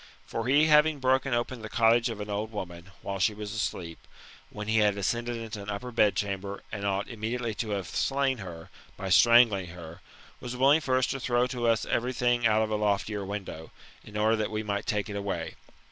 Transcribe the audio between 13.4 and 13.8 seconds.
dow,